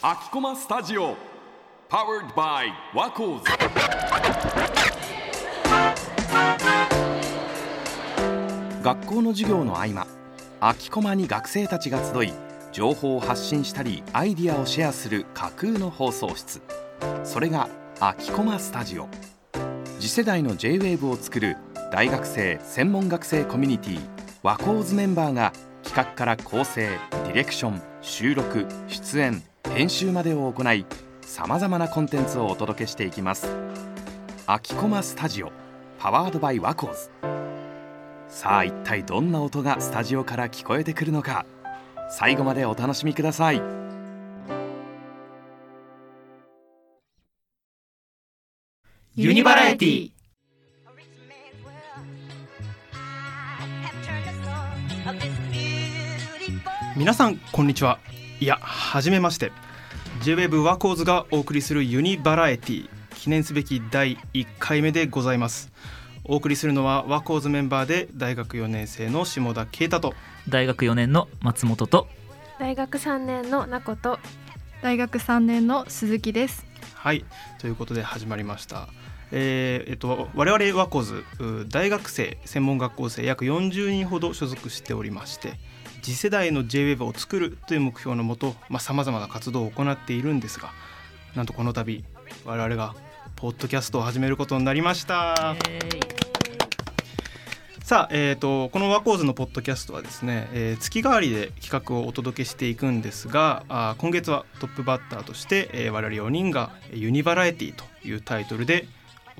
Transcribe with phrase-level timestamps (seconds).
[0.00, 1.16] 秋駒スタジオ
[1.88, 3.44] Powered by ワコーズ
[8.80, 10.06] 学校の授業の合間
[10.60, 12.32] 空き駒に学生たちが集い
[12.70, 16.62] 情報を発信したりアイディアをシェアする架空の放送室。
[17.24, 17.68] それが
[17.98, 19.08] 空き駒スタジオ
[19.98, 21.56] 次世代の J-WAVE を作る
[21.90, 24.00] 大学生専門学生コミュニティ
[24.44, 25.52] ワコーズメンバーが
[25.88, 29.42] 企画から構成ディレクション収録出演
[29.72, 30.84] 編集までを行い
[31.22, 33.48] さまざまなコンテンツをお届けしていきます。
[34.46, 35.50] 秋駒スタジオ
[35.98, 37.10] パワードバイワコーズ。
[38.28, 41.46] さあ一体どんな音がスタジオから聞こえてくるのか。
[42.10, 43.62] 最後までお楽しみください。
[49.14, 50.18] ユニバラエティ
[56.98, 58.00] 皆さんこんにちは。
[58.40, 59.52] いやはじめまして。
[60.24, 62.88] J-WAVE ワコーズがお送りするユニバラエティ。
[63.14, 65.70] 記念すべき第1回目でございます。
[66.24, 70.12] お送りするのはワコーズメンバーで大学4年生の下田啓太と。
[70.48, 72.08] 大学4年の松本と。
[72.58, 74.18] 大学3年のなこと。
[74.82, 76.66] 大学3年の鈴木です。
[76.94, 77.24] はい。
[77.60, 78.88] ということで始まりました
[79.30, 81.24] えーえっと、我々ワコーズ
[81.68, 85.54] 大学生専門学校生約40人ほど所属しておりまして
[86.02, 90.70] 次世代の JWEB を作るという目標のもとさまざ、まな活動を行っているんですが
[91.34, 92.04] なんとこの度
[92.44, 92.94] 我々が
[93.36, 95.54] ポッドキャストを始めることになりました。
[97.88, 108.86] さあ、えーと、このワコーズのポッドキャストはですね、えー、月替わりで企画をお届けしていくんですがあ今月はトップバッターとして、えー、我々4人が「ユニバラエティ」というタイトルで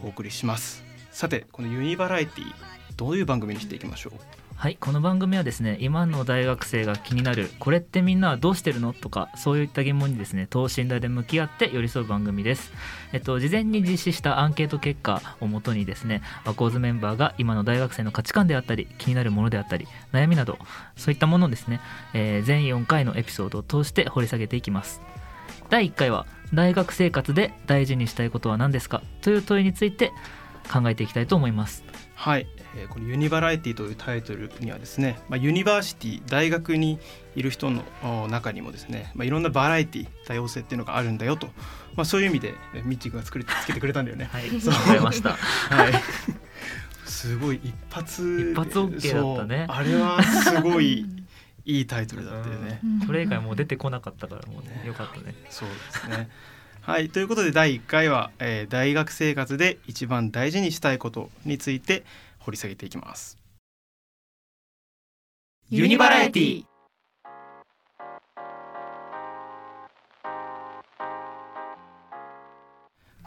[0.04, 0.82] お送りします。
[1.10, 2.44] さてこのユニバラエティ
[2.96, 4.12] どういう番組にしていきましょう？
[4.54, 8.92] はいこの番組はですね今の大学生が気になるこれってみんなはどうしてるの？
[8.92, 12.72] とかそういった疑問にですね等身大で向き合って寄り添う番組です。
[13.12, 20.58] えっと事前に実施したアンケート結果をもとにですねワコーズメンバーが今の大学生の価値観であったり気になるものであったり悩みなど
[20.96, 21.80] そういったものをですね、
[22.14, 25.00] えー、全4回のエピソードを通して掘り下げていきます。
[25.70, 30.12] 第1回は大学生活で大事にしたいことは何ですかという問いについて
[30.72, 36.98] 考えていきたいと思いますはい、えー、このユニバラエティというタイトルにはですね、まあ、ユニバーシティ大学に
[37.36, 37.82] いる人の
[38.28, 41.46] 中にもですね、まあ、いろんなバラエティ多様性っていうのがあるんだよと、
[41.94, 42.54] まあ、そういう意味で
[42.84, 44.28] ミッチーが作りつけてくれたんだよね。
[44.32, 45.30] はい、そう思いました。
[45.70, 45.92] はい。
[47.04, 49.66] すごい一発一発 OK だったね。
[49.68, 51.06] あれはすごい
[51.68, 52.80] いいタイトルだったよね。
[53.06, 55.34] それ以外もう出てこなかったからもうねよかったね。
[55.50, 56.30] そうですね。
[56.80, 62.04] はいということで第1回は、えー、大学生活で一番大事にしたいことについて
[62.38, 63.36] 掘り下げていきます。
[65.68, 66.64] ユニバラエティ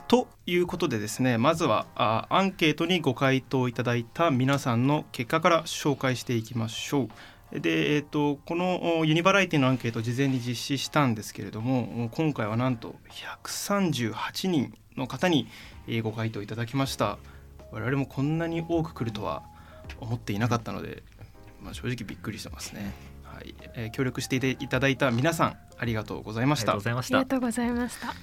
[0.08, 7.10] ということでですねまずはあアンケートにご回答いただいた皆さんの結果から紹介していきましょう。
[7.54, 12.96] で、えーと、このユニバラエティのアンケート事前に実施したんですけれども今回はなんと
[13.44, 15.48] 138人の方に
[16.04, 17.18] ご回答いただきました。
[17.72, 19.44] 我々もこんなに多く来るとは
[20.00, 21.04] 思っていなかったので、
[21.62, 23.56] まあ、正直びっくりしてますね、はい。
[23.76, 26.74] えー、協力していただいた皆さんありがとうございました。
[26.74, 28.14] ありがとうございました。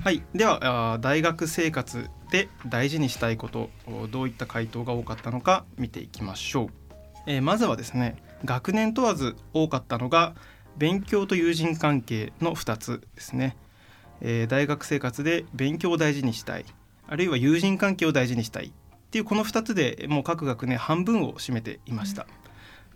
[0.00, 3.70] はい、では大学生活で大事にしたいこと
[4.10, 6.68] どういった回答が多かったのか見ていきましょう、
[7.28, 10.34] えー、まずはですね学年問わず多かったのが
[10.76, 13.56] 勉強と友人関係の2つですね、
[14.20, 16.64] えー、大学生活で勉強を大事にしたい
[17.06, 18.70] あるいは友人関係を大事にしたいっ
[19.10, 22.26] ていうこの2つでもう各学年半分を占めていました、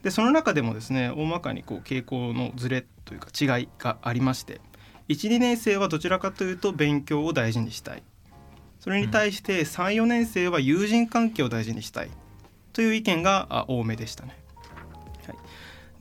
[0.03, 4.63] でその中でもですね大まかにこう傾向のズレというか違いがありまして
[5.09, 8.03] 12年生はどちらかというと勉強を大事にしたい。
[8.81, 12.11] それに対して34年生は友人関係を大事にしたい
[12.73, 14.39] という意見が多めでしたね。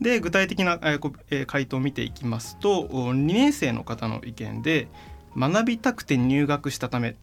[0.00, 0.78] い、で具体的な
[1.46, 4.88] 回答を見ていきますと2年生の方の意見で
[5.36, 7.14] 学びたくて入学したためっ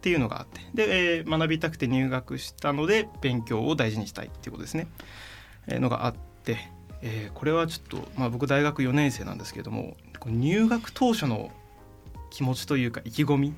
[0.00, 4.86] ていうのがあってで、えー、学びたくて入学したので勉強を大事にしたいっていうことですね、
[5.66, 6.58] えー、のがあって
[7.06, 9.94] えー、これはちょっと、まあ、僕大学4年生なんですけれども
[10.26, 11.50] 入学当初の
[12.30, 13.52] 気持ちというか意気込みっ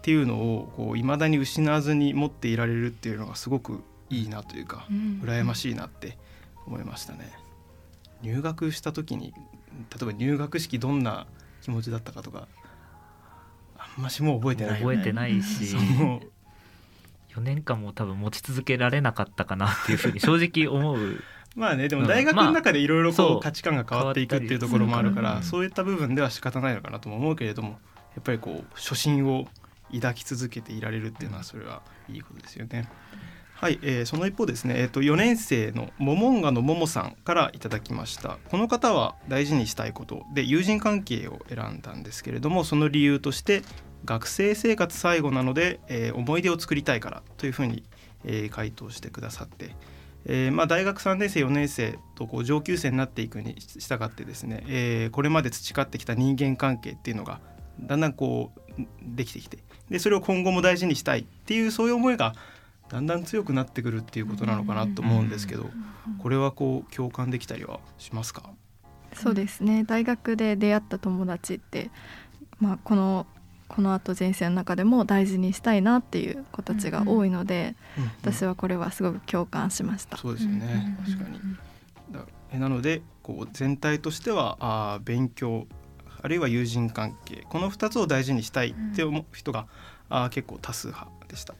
[0.00, 6.16] ていうのをいまだに失わずに持っていられるっていうのがすごくいいなというか、うん、羨ましいなって
[6.66, 7.32] 思いましたね。
[8.22, 11.26] 入学した時に例えば入学式どんな
[11.62, 12.48] 気持ちだったかとか
[13.76, 15.76] あんましもう覚えてない、ね、覚えてないし
[17.36, 21.22] 4年間も多分持ち続けられなかったかなっていうふうに正直思う。
[21.54, 22.08] まあねでもうん。
[22.08, 23.40] 大学の中でいろいろこまあう。
[23.40, 27.78] 価値観が変わっていくっていうところもあるからそういった部分では仕方ないのかなとも思うけれども
[28.14, 29.48] やっぱりこう初心を
[29.92, 32.88] 抱き続けていられるっていうのはそれはいいことですよね。
[33.58, 38.36] はい、えーその一方ですね、えー、と4年生のモモンガのももさんからいただきました。
[38.50, 43.62] この方は大事にしたいことで友人関係を選んだんですけれどもその理由として
[44.04, 47.82] 学生生活最後なので、えー思い出を作りたいからというふうに、
[48.24, 49.74] えー回答してくださって、
[50.26, 57.40] えーまあ、大学3年生4年生とこう上級生になっていくに従ってですね、えーこれまで培ってきた人間関係っていうのが
[57.80, 58.60] だんだんこう
[59.02, 59.58] できてきて
[59.88, 62.34] でそれを今後も大事にしたいっていうそういう思いが
[62.88, 65.70] だんだん強くなってくるっていうことなのかなと思うんですけど
[66.22, 68.50] これはこう共感できたりはしますか？
[69.12, 69.84] そうですね。
[69.84, 71.90] 大学で出会った友達って、
[72.60, 73.26] まあ、この
[73.68, 77.74] この後人生の中でも大事にしたいなっていう子たちが多いので、
[78.22, 80.16] 私はこれはすごく共感しました。
[80.16, 80.96] そうですよね。
[81.04, 81.40] 確かに。
[82.12, 85.66] だえなのでこう全体としてはあー勉強
[86.22, 89.66] あるいは友人関係この2つを大事にしたいって思う人が、
[90.08, 91.54] あー結構多数派でした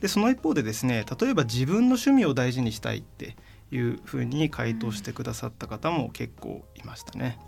[0.00, 3.36] でその一方でですね例えば自分の趣味を大事にしたいって
[3.70, 7.38] いうふうに回答してくださった方も結構いましたね、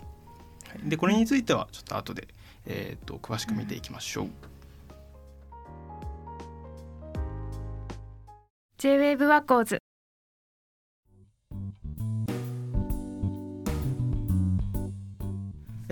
[0.69, 0.89] はい。
[0.89, 2.29] でこれについてはちょっと後で、
[2.67, 4.29] えー、と詳しく見ていきましょう、
[8.79, 9.83] J-WAVE ワコーズ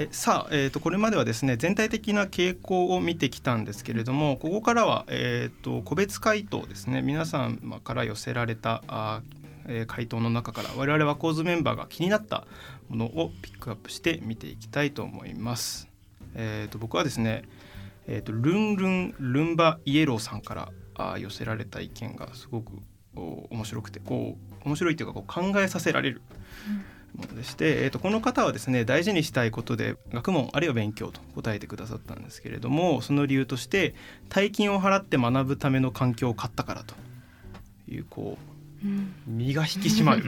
[0.00, 12.47] えさあ、えー、とこれまではですね全体的な傾向を見てきたんですけれどもここからは、えー、と個別回答ですね皆様から寄せられたあー、えー回答の中から我々は構図メンバーが気になった
[12.89, 15.89] ものをピックアップして見ていきたいと思います。
[16.37, 17.43] えー、と僕はですね、
[18.06, 22.73] えー、とルンルンルンバイエローさんからあー寄せられた意見がすごく
[23.17, 26.23] お面白くてこう面白いというかこう考えさせられる
[27.17, 33.95] ものでして、えー、とこの方はですね大事にしたいことで学問あるいは勉強と答えてくださったんですけれどもその理由として
[34.29, 36.95] 大金を払って学ぶための環境を買ったからと。
[37.91, 38.89] いうこう
[39.27, 40.23] 身が引き締まる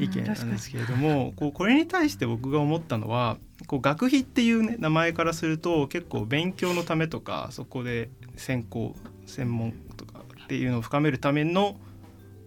[0.00, 3.38] 意見なんですけれどもこうこれに対して僕が思ったのは
[3.68, 8.96] こう学費っていう、ね、名前からすると結構勉強のためとかそこで専攻
[9.26, 11.76] 専門とかっていうのを深めるための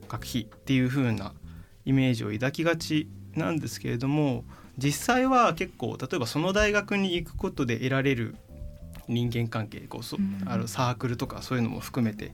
[0.10, 1.34] 学費っていう風な
[1.86, 4.44] イメージを抱きがちなんですけれども
[4.78, 8.36] 実際は結構例えばその大学に行くことで得られる
[9.08, 12.34] 人間関係こうそあるサークルとかそういうのも含めて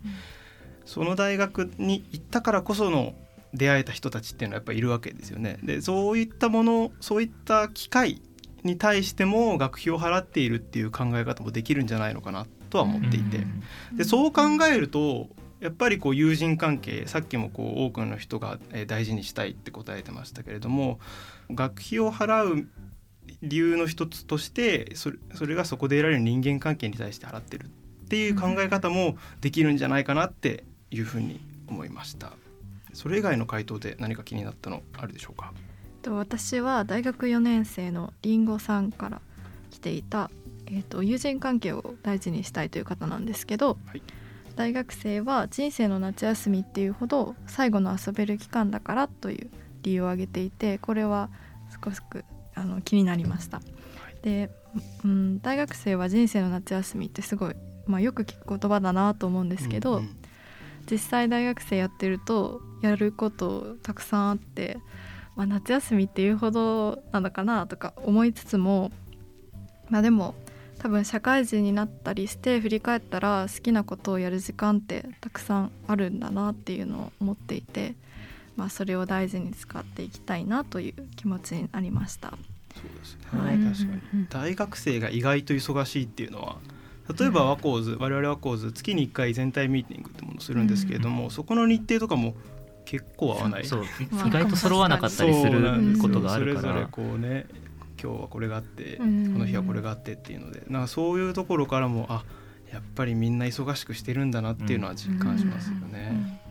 [0.85, 3.13] その大学に行ったからこその
[3.53, 5.59] 出会えた人たちっていうのはやっぱりいるわけですよね。
[5.61, 8.21] でそういったものそういった機会
[8.63, 13.45] に対しても学費を払っているっていう考え方もできるんじゃないのかなとは思っていて。
[13.93, 15.27] でそう考えると
[15.61, 20.99] やっぱりこう友人関係さっきもこう多くの人がえー大事にしたいって答えてましたけれども
[21.51, 22.67] 学費を払う
[23.43, 32.33] 理由の一つとしてそれそれがそこで得られる人間関係に対して払ってるっていう考え方もできるんじゃないかなっていうふうに思いました。
[32.93, 35.53] それ以外の回答で何か気になったのあるでしょうか？
[36.01, 39.21] と私は大学4年生のりんごさんから
[39.69, 40.29] 来ていた、
[40.65, 44.01] えー、と友人関係を大事にしたいという方なんですけど、はい
[44.55, 49.49] 大学生は人生の夏休みっていうほど最後の遊べる期間だからという
[49.83, 51.29] 理由を挙げていてこれは
[51.83, 53.61] 少しくあの気になりました。
[54.21, 54.51] で、
[55.03, 57.55] うん、大学生は人生の夏休みってすごい、
[57.87, 60.21] まあ、よく聞く言葉だなと思うんですけど、うんうん
[60.89, 64.77] 実際大学生やってるとやることたくさんあって、
[65.35, 68.91] まあ、夏休みっていうほどなのかなとか思いつつも
[69.89, 70.35] まあでも
[70.81, 77.93] 多分社会人になったりして振り返ったら好きなことをやる時間ってたくさんあるんだなっていうのを思っていて、
[78.55, 82.31] まあ、それを大事に使っていきたいなという気持ちになりました。
[82.31, 82.35] そ
[82.81, 83.59] うですね、はい。
[83.59, 84.25] 確かに。
[84.27, 86.57] 大学生が意外と忙しいっていうのは
[87.15, 92.33] 例えばワコーズ、我々ワコーズ月に1回全体ミーティングってものをするんですけれども、そこの日程とかも
[92.85, 93.65] 結構合わない。
[93.65, 97.45] そうまあ意外と揃わなかったりすることがあるかそれぞれらこうね
[98.01, 99.33] 今日はこれがあって、うん。
[99.33, 102.23] この日はこれがあってっていうのでなんかそういうところからもあ
[102.71, 106.41] やっぱりみんな忙しくしてるんだなっていうのは実感しますよね。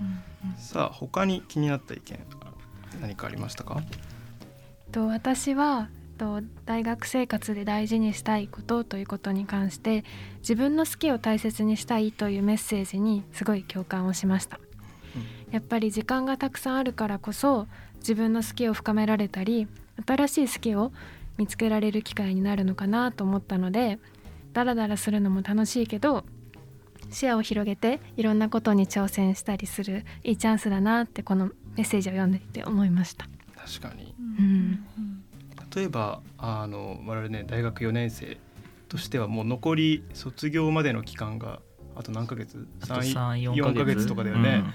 [0.57, 2.19] さあ他に気になった意見
[3.01, 3.83] 何かありましたか？
[4.93, 5.89] と私は
[6.19, 10.05] と大学生活で大事にしたいことということに関して
[10.41, 14.61] 自分の好きを大切にしたいというメッセージにすごい共感をしました、
[15.51, 17.67] やっぱり時間がたくさんあるからこそ
[18.01, 19.67] 自分の好きを深められたり
[20.07, 20.93] 新しい好きを
[21.41, 23.99] 見つけられる機会になるのかなと思ったので
[24.53, 26.27] ダラダラするのも楽しいけど
[27.09, 33.27] 視野を広げていろんなことに挑戦したりするいいチャンスだなってこのメッセージを読んでいて思いました。
[33.57, 34.15] 確かに。
[34.39, 34.85] うん。
[35.75, 38.37] 例えばあの我々ね大学4年生
[38.89, 41.61] としてはもう残り卒業までの期間が
[41.97, 42.69] あと何ヶ月？
[42.83, 44.73] あと3 34 4ヶ月とかだよね、うん。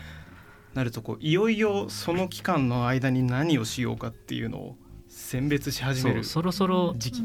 [0.74, 4.77] なるとこういよいよその期間の間に何をしようかっていうのを
[5.15, 7.24] 選別し始めるそうそろそろ時期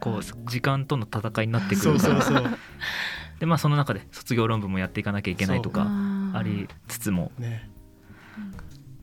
[0.00, 2.22] こう時間との戦いになってくそうるから。
[2.22, 2.58] そうそう
[3.40, 5.86] でまあその中で卒業論文もやっていかなきゃいけないとか
[6.32, 7.32] ありつつも。
[7.38, 7.68] ね。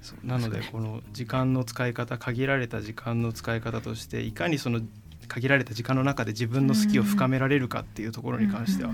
[0.01, 4.81] そうなのでこの時間の使い方限られた時間の使い方としていかにその
[5.27, 8.93] 限られた時間の中で自分の好きを深められるかっていうところに関しては、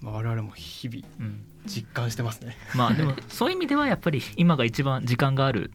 [0.00, 1.44] まあ、我々も日々うん。
[1.66, 2.56] 実感してますね。
[2.74, 5.70] まあでもそういう意味ではやっぱり今が一番時間がある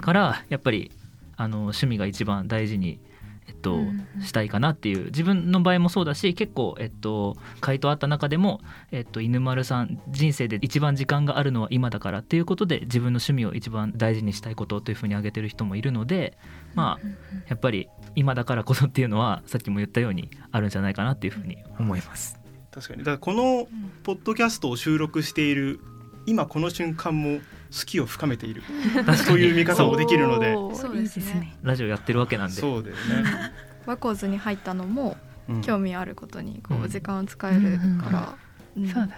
[0.00, 0.90] からやっぱり
[1.36, 3.00] あの趣味が一番大事に、
[3.46, 5.06] えっとうんしたいかなっていう。
[5.06, 8.60] 自分の場合もそうだし結構、えっと、回答あった中でも、
[8.90, 16.38] えっと、犬丸さん人生で一番時間があるのは今だからっていうことで自分の趣味を一番大事にしたいことというふうに挙げてる人もいるので
[16.74, 17.06] まあ
[17.48, 21.58] やっぱり今だからこそっていうのはさっきも言ったようにあるんじゃないかなっていうふうに。
[21.78, 22.38] 思います。
[22.70, 23.00] 確かに。
[23.00, 23.68] だからこの
[24.02, 25.80] ポッドキャストを収録している
[26.26, 27.40] 今この瞬間も
[27.78, 28.62] 好きを深めている。
[29.26, 30.54] という見方もできるので。
[30.74, 30.96] そう。
[30.96, 31.56] ですね。
[31.62, 32.60] ラジオやってるわけなんで。
[32.60, 33.02] そうだよね。
[33.86, 35.16] ワコーズに入ったのも
[35.48, 35.60] うん。
[35.60, 36.82] 興味あることにこうん。
[36.84, 38.36] う時間を使えるから、
[38.76, 39.16] うんそうだね。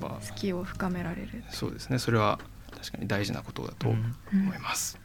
[0.00, 1.44] まあ好きを深められる。
[1.50, 1.98] そうですね。
[1.98, 2.38] それは
[2.70, 4.14] 確かに大事なことだとうん。
[4.32, 4.98] 思います。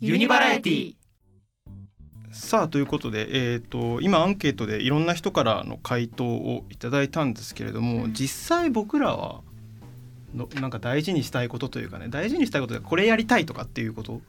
[0.00, 0.94] ユニバラエティ。
[2.32, 9.42] さあということで、えー、と今アンケートでいろんな人からの回答をいただいたんですけれども実際僕らは
[10.34, 14.20] のなんか大事にしたいことというかね大事にしたいことでこれやりたいとかっていうこと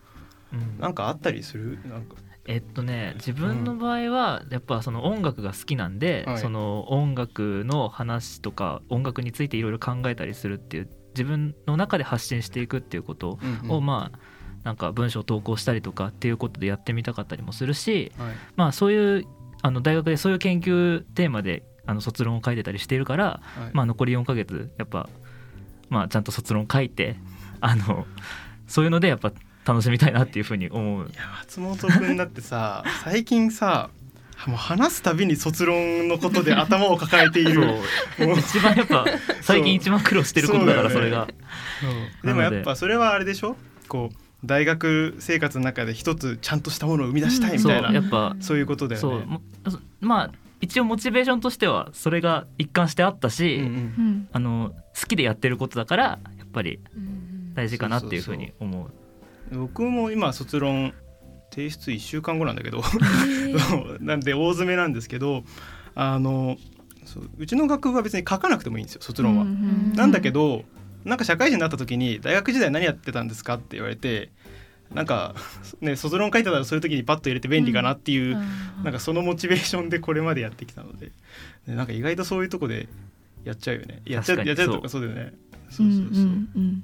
[0.54, 0.80] うん。
[0.80, 1.80] なんかあったりする？
[1.86, 2.16] なんか。
[2.48, 6.38] えっとね自分の場合はやっぱその音楽が好きなんで、はい。
[6.38, 14.20] その音楽の話とか音楽についていろいろ考えたりするっていう自分の中で発信していくっていうことを、まあ
[14.64, 18.36] なんか文章を投稿したりとかっていうことでやってみたかったりもするし、はい。
[18.56, 19.26] まあそういう
[19.64, 23.70] あの大学でそういう研究テーマであの卒論を書いてたりしているから、はい。
[23.74, 25.10] まあ残り4ヶ月やっぱ
[25.90, 27.16] まあちゃんと卒論書いて
[27.62, 28.06] あの
[28.68, 29.32] そういうのでやっぱ
[29.66, 31.10] 楽しみたいなっていうふうに思う。
[31.12, 33.90] いや松本君だってさ最近さ
[34.48, 37.80] もう話すたびに卒論のことで頭を抱えている。
[38.38, 39.06] 一番やっぱ
[39.42, 41.26] 最近一番苦労してることだからそれが。
[41.26, 41.34] ね
[42.24, 43.56] でもやっぱそれはあれでしょ？
[43.88, 49.02] こう大学生活の中で一つちゃんとしたものを生み出したいみたいな、やっぱそういうことだよね。
[49.02, 49.42] そうも
[50.02, 50.32] まあ
[50.62, 53.72] 一応モチベーションとしてはそれが一貫してあったし、うんうん。
[53.72, 54.30] うん。
[54.32, 56.04] あの好きでやってることだから
[56.38, 56.80] やっぱり
[57.54, 58.92] 大事かなっていうふうに思う。
[59.56, 60.94] 僕も今卒論
[61.52, 62.82] 提出1週間後なんだけど
[64.02, 65.44] なんで大詰めなんですけど
[65.94, 66.58] あの
[67.06, 69.44] そううちの学部は別に書かなくてもいいんですよ卒論は。
[69.44, 69.94] うん。
[69.94, 70.64] なんだけど
[71.04, 74.32] なんか社会人になった時に大学時代何やってたんですかって言われて
[74.94, 75.36] なんか、
[75.82, 78.38] ね、卒論書いてたらそういう時にパッと入れて便利かなっていう、
[78.84, 81.12] なんかそのモチベーションでこれまでやってきたので
[81.68, 82.88] でなんか意外とそういうとこで
[83.44, 84.02] やっちゃうよね。
[84.06, 85.02] やっちゃうやっちゃうとかそう。
[85.02, 85.34] だよね。
[85.70, 86.60] うそうんそうそううんう。
[86.60, 86.84] ん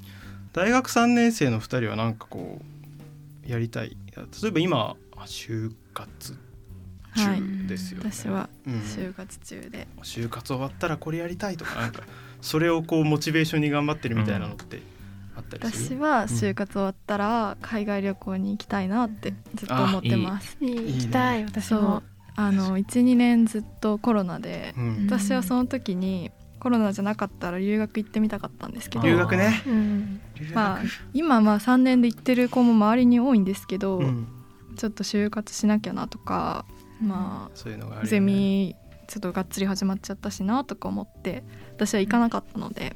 [0.53, 2.59] 大学3年生の2人はなんかこ
[3.47, 3.95] うやりたい。
[4.15, 6.37] 例えば今あ就活
[7.11, 8.73] はい中ですよね、私はうん。
[8.79, 12.03] 就活中で、就活終わったらこれやりたいとかなんか
[12.41, 14.79] それをこうモチベーションに頑張ってるみたいなのってあ
[15.41, 20.57] ったりする、私は就活終わったら海外旅行に行きたいなってずっと思ってます。
[20.61, 22.03] 行きたい私そうも。
[22.35, 25.07] あの12年ずっとコロナでうん。
[25.09, 29.05] 私はその時にコロナじゃなかったら留学行ってみたかったんですけど。
[29.05, 29.61] 留学ね。
[29.67, 30.21] うん。
[30.53, 30.79] まあ
[31.13, 34.27] 今まあ3年で行ってる子も周りに多いんですけど、うん。
[34.77, 36.65] ちょっと就活しなきゃなとか
[37.01, 37.85] まあそういうね。
[38.05, 38.75] ゼミ
[39.07, 41.43] ちょっとがっつり始まっちゃったしなとか思って
[41.75, 42.95] 私は行かなかったので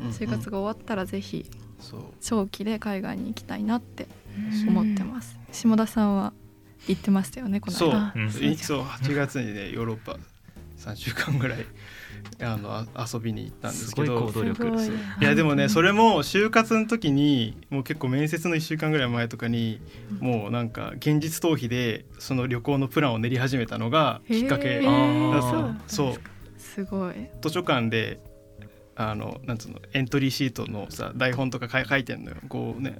[0.00, 0.12] うんうん。
[0.12, 1.44] 就活が終わったらぜひ
[2.20, 4.06] 長期で海外に行きたいなって
[4.68, 6.32] 思ってます、下田さんは
[6.88, 7.90] 行ってましたよねこのそう。
[7.90, 8.28] 間うん。
[8.28, 10.16] いそう8月にねヨーロッパ
[10.78, 11.66] 3週間ぐらい
[12.42, 14.78] あのあ遊びに行ったんですすごいけど行動力。
[14.78, 14.98] すごい。
[15.20, 19.80] やでもねそれも就活の時にもう結構面接の1週間ぐらい前とかに
[20.20, 24.68] もうなんか現実逃避でその旅行のプランを練り始めたのがきっかけ。
[24.76, 25.74] へだー。
[25.76, 26.20] ったそう。
[26.58, 27.14] すごい。
[27.42, 28.20] 図書館で
[29.00, 32.36] あのなんつうのエントリーシートのさ台本とか書い書いてんのよ。
[32.50, 32.98] こうね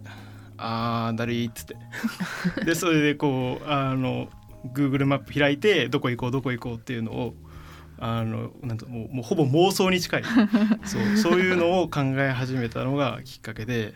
[0.56, 1.76] あーだるいっつって。
[2.64, 4.30] でそれでこうあの
[4.72, 7.34] Google マップ開いてどこ行こうどこ行こうっていうのを
[7.98, 10.22] あのなんともうもうほぼ妄想に近い。
[10.84, 13.94] そうそういうのを考え始めたのがきっかけで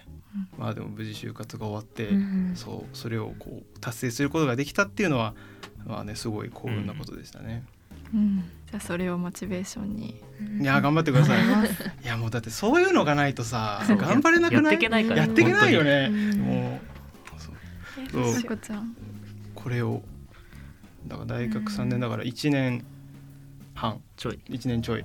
[0.59, 5.35] まあでも無事就活が終わって、うんそうそれをこう達成することができたっていうのは
[5.87, 7.65] まあねすごい幸運なことでしたね。
[8.13, 10.23] うん、じゃあそれをモチベーションに。
[10.61, 11.43] いや頑張ってください。
[12.03, 14.75] いやもうだってそういうのがないとさ頑張れなくない？
[14.75, 16.09] やっていけないからやっていけないよね。
[16.11, 17.41] うんもう。
[18.13, 18.43] そう。
[18.45, 18.97] こちゃん。
[19.55, 20.03] これを
[21.07, 22.85] だから大学3年だから1年
[23.75, 24.01] 半。
[24.17, 24.41] ちょい。
[24.49, 25.05] 1年ちょい。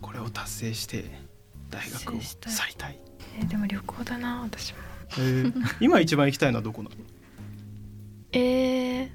[0.00, 1.04] これを達成して
[1.70, 2.98] 大学を去りたい。
[3.38, 4.78] えーでも旅行だな私も。
[5.18, 6.96] えー今一番行きたいのはどこなの？
[8.32, 9.10] えー、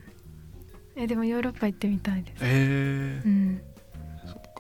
[0.96, 2.40] えでもヨーロッパ行ってみたいです。
[2.42, 3.62] えうん。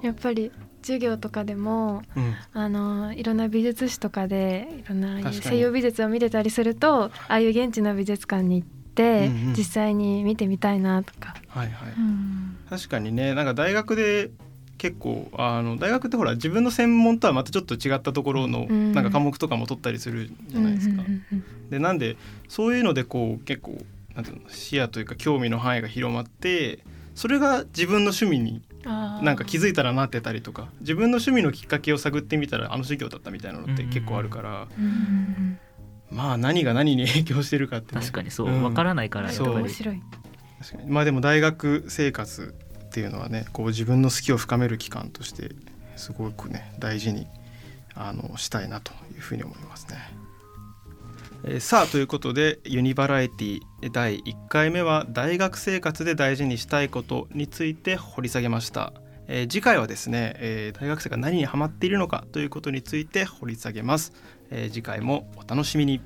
[0.02, 2.36] やっぱり授業とかでもうん。
[2.54, 11.94] あのいろんな美術史とかでいろんな西洋美術を見れたりするとああいう現地の美術館に行って、うんうん実際に見てみたいなとか、はいはい。
[11.98, 12.58] うん。
[12.70, 14.32] 確かにねなんか大学で
[14.78, 18.92] 結構あの大学ってほら自分の専門とはまたちょっと違ったところのうん。
[18.94, 20.94] なんか科目とかも取ったりするじゃないですか。
[20.94, 21.70] うんうんうん。
[21.70, 22.18] でなんで
[22.50, 23.78] そういうのでこう結構
[24.16, 26.80] なんていうの視野というか興味の範囲が広まって
[27.16, 34.68] それが自分の趣味になんか気づいたらなってたりとか自分の趣味のきっかけを探ってみたらあの授業だったみたいなのって結構あるから、
[36.10, 38.48] まあ何が何に影響してるかって、ね、確かにそう。
[38.48, 38.64] うん。
[38.64, 39.54] わからないからやっそう。
[39.54, 40.02] ぱり面白い。
[40.60, 40.90] 確かに。
[40.90, 45.52] まあでも大学生活っていうのはねこう自分の好きを深める期間として
[45.96, 47.28] すごくね大事に
[47.94, 49.98] あのしたいなというふうに思いますね。
[51.44, 53.60] えーさあということでユニバラエティ
[53.92, 58.94] 第1回目は大学生活で大事にしたいことについて掘り下げました。
[59.28, 64.14] えー次回はですね、えー大学生が何にハマっているのかということについて掘り下げます。
[64.52, 66.02] え次回もお楽しみに。